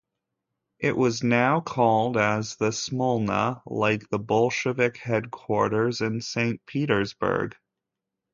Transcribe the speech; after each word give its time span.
It 0.79 0.97
was 0.97 1.21
now 1.21 1.59
called 1.61 2.17
as 2.17 2.55
the 2.55 2.69
Smolna, 2.71 3.61
like 3.67 4.09
the 4.09 4.17
Bolshevik 4.17 4.97
headquarters 4.97 6.01
in 6.01 6.21
Saint 6.21 6.65
Petersburg. 6.65 7.55